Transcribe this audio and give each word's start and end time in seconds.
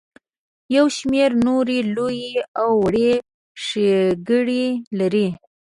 یو 0.75 0.85
شمیر 0.97 1.31
نورې 1.45 1.79
لویې 1.95 2.33
او 2.61 2.69
وړې 2.83 3.11
ښیګړې 3.63 4.65
لري. 4.99 5.27